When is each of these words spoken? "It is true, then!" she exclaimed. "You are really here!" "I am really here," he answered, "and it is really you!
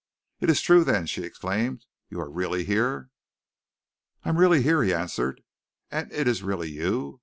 "It 0.39 0.49
is 0.49 0.61
true, 0.61 0.83
then!" 0.83 1.05
she 1.05 1.21
exclaimed. 1.21 1.85
"You 2.09 2.21
are 2.21 2.29
really 2.31 2.63
here!" 2.65 3.11
"I 4.25 4.29
am 4.29 4.37
really 4.39 4.63
here," 4.63 4.81
he 4.81 4.91
answered, 4.95 5.43
"and 5.91 6.11
it 6.11 6.27
is 6.27 6.41
really 6.41 6.71
you! 6.71 7.19